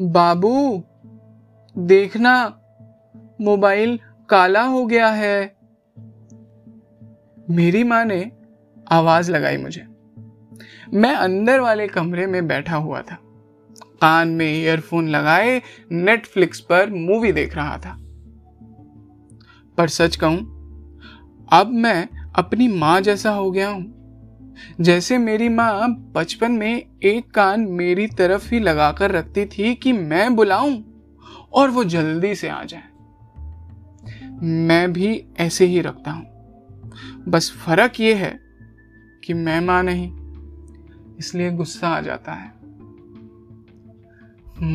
[0.00, 0.84] बाबू,
[1.78, 2.60] देखना,
[3.40, 5.56] मोबाइल काला हो गया है।
[7.50, 8.30] मेरी माँ ने
[8.92, 9.86] आवाज़ लगाई मुझे।
[10.94, 13.18] मैं अंदर वाले कमरे में बैठा हुआ था।
[14.00, 15.62] कान में ईयरफोन लगाए
[15.92, 17.96] नेटफ्लिक्स पर मूवी देख रहा था।
[19.78, 20.38] पर सच कहूँ,
[21.52, 23.93] अब मैं अपनी माँ जैसा हो गया हूँ।
[24.80, 30.36] जैसे मेरी माँ बचपन में एक कान मेरी तरफ़ ही लगाकर रखती थी कि मैं
[30.36, 30.82] बुलाऊं
[31.52, 32.82] और वो जल्दी से आ जाए।
[34.42, 36.26] मैं भी ऐसे ही रखता हूँ।
[37.28, 38.40] बस फ़र्क ये है
[39.24, 40.12] कि मैं माँ नहीं,
[41.18, 42.54] इसलिए गुस्सा आ जाता है।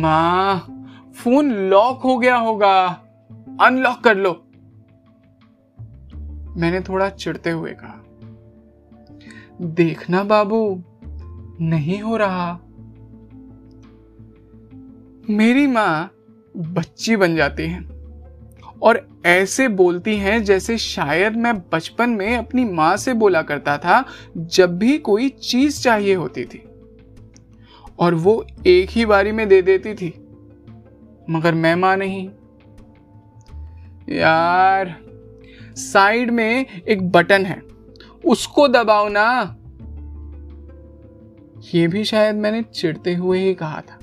[0.00, 0.74] माँ,
[1.16, 2.86] फ़ोन लॉक हो गया होगा।
[3.60, 4.44] अनलॉक कर लो।
[6.56, 7.97] मैंने थोड़ा चिढ़ते हुए कहा।
[9.60, 10.82] देखना बाबू,
[11.60, 12.60] नहीं हो रहा।
[15.30, 16.10] मेरी माँ
[16.56, 17.80] बच्ची बन जाती है
[18.82, 24.04] और ऐसे बोलती हैं जैसे शायद मैं बचपन में अपनी माँ से बोला करता था
[24.36, 26.62] जब भी कोई चीज़ चाहिए होती थी।
[27.98, 30.14] और वो एक ही बारी में दे देती थी,
[31.30, 32.28] मगर मैं माँ नहीं।
[34.08, 34.96] यार,
[35.76, 37.77] साइड में एक बटन है।
[38.28, 39.54] उसको दबाओ ना।
[41.74, 43.98] ये भी शायद मैंने चिढ़ते हुए ही कहा था।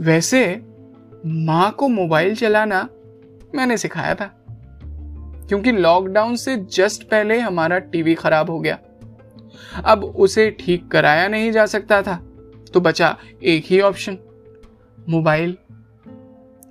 [0.00, 0.62] वैसे,
[1.26, 2.88] माँ को मोबाइल चलाना
[3.54, 4.26] मैंने सिखाया था,
[5.48, 8.78] क्योंकि लॉकडाउन से जस्ट पहले हमारा टीवी खराब हो गया।
[9.84, 12.16] अब उसे ठीक कराया नहीं जा सकता था
[12.74, 14.18] तो बचा एक ही ऑप्शन,
[15.08, 15.56] मोबाइल।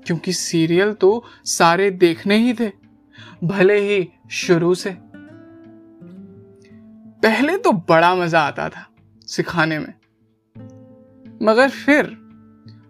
[0.05, 2.72] क्योंकि सीरियल तो सारे देखने ही थे,
[3.44, 4.97] भले ही शुरू से।
[7.26, 8.88] पहले तो बड़ा मज़ा आता था
[9.28, 9.94] सिखाने में।
[11.44, 12.17] मगर फिर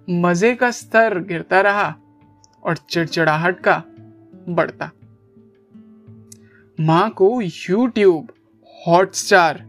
[0.09, 1.95] मज़े का स्तर गिरता रहा
[2.63, 3.83] और चिड़चिड़ाहट का
[4.49, 4.91] बढ़ता।
[6.79, 8.31] माँ को यूट्यूब
[8.87, 9.65] हॉटस्टार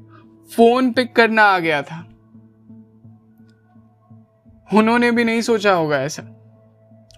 [0.57, 2.01] फ़ोन पिक करना आ गया था।
[4.75, 6.23] उन्होंने भी नहीं सोचा होगा ऐसा।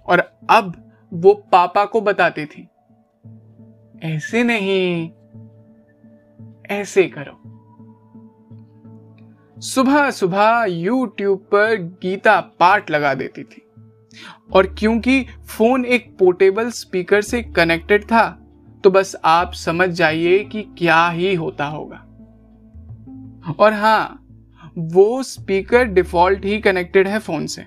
[0.06, 2.68] और अब वो पापा को बताती थी।
[4.02, 5.10] ऐसे नहीं।
[6.70, 7.58] ऐसे करो।
[9.60, 13.62] सुबह सुबह यूट्यूब पर गीता पाठ लगा देती थी।
[14.52, 18.44] और क्योंकि फ़ोन एक पोर्टेबल स्पीकर से कनेक्टेड था
[18.84, 22.04] तो बस आप समझ जाइए कि क्या ही होता होगा।
[23.58, 24.26] और हाँ,
[24.78, 27.66] वो स्पीकर डिफ़ॉल्ट ही कनेक्टेड है फ़ोन से।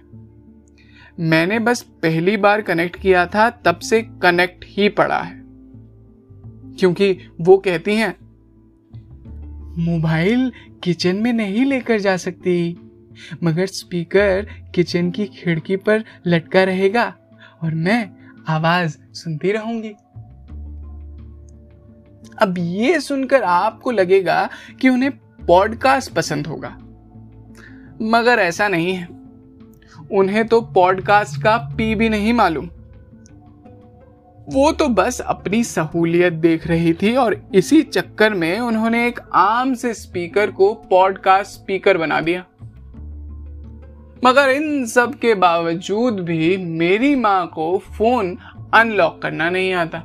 [1.19, 5.41] मैंने बस पहली बार कनेक्ट किया था, तब से कनेक्ट ही पड़ा है।
[6.79, 8.30] क्योंकि वो कहती हैं
[9.77, 10.51] मोबाइल
[10.83, 12.77] किचन में नहीं लेकर जा सकती।
[13.43, 17.15] मगर स्पीकर किचन की खिड़की पर लटका रहेगा
[17.63, 18.09] और मैं
[18.47, 19.89] आवाज़ सुनती रहूँगी।
[22.41, 24.49] अब ये सुनकर आपको लगेगा
[24.81, 25.11] कि उन्हें
[25.47, 26.77] पॉडकास्ट पसंद होगा।
[28.01, 29.07] मगर ऐसा नहीं है।
[30.11, 32.69] उन्हें तो पॉडकास्ट का पी भी नहीं मालूम।
[34.49, 39.73] वो तो बस अपनी सहूलियत देख रही थी और इसी चक्कर में उन्होंने एक आम
[39.73, 42.45] से स्पीकर को पॉडकास्ट स्पीकर बना दिया।
[44.23, 48.37] मगर इन सब के बावजूद भी मेरी माँ को फ़ोन
[48.73, 50.03] अनलॉक करना नहीं आता।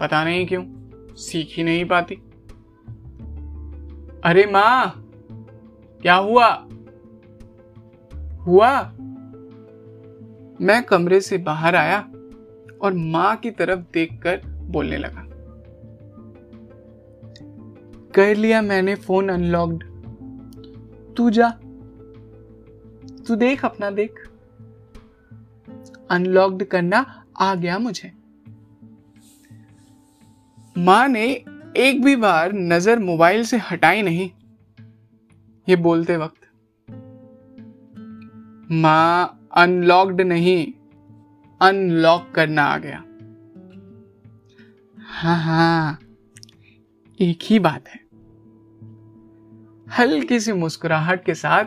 [0.00, 0.64] पता नहीं क्यों,
[1.16, 2.14] सीख ही नहीं पाती।
[4.24, 5.08] अरे माँ,
[6.02, 6.66] क्या हुआ?
[8.46, 8.92] हुआ?
[10.60, 12.08] मैं कमरे से बाहर आया।
[12.82, 15.28] और माँ की तरफ़ देखकर बोलने लगा।
[18.14, 19.84] कर लिया मैंने फ़ोन अनलॉक्ड।
[21.16, 21.48] तू जा।
[23.28, 24.28] तू देख, अपना देख।
[26.10, 28.12] अनलॉक्ड करना आ गया मुझे।
[30.78, 31.24] माँ ने
[31.76, 34.30] एक भी बार नज़र मोबाइल से हटाई नहीं,
[35.68, 36.40] ये बोलते वक्त।
[38.72, 40.72] माँ अनलॉक्ड नहीं।
[41.62, 43.04] अनलॉक करना आ गया।
[44.98, 45.98] हाँ हाँ
[47.20, 48.00] एक ही बात है।
[49.98, 51.64] हल्की सी मुस्कुराहट के साथ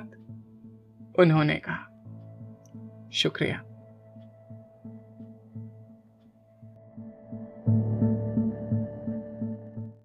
[1.19, 3.61] उन्होंने कहा, शुक्रिया।